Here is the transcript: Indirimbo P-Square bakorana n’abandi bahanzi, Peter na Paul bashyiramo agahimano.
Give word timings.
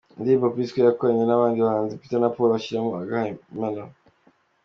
Indirimbo 0.17 0.47
P-Square 0.55 0.89
bakorana 0.89 1.23
n’abandi 1.27 1.57
bahanzi, 1.65 1.99
Peter 2.01 2.19
na 2.21 2.31
Paul 2.35 2.49
bashyiramo 2.53 2.89
agahimano. 3.01 3.83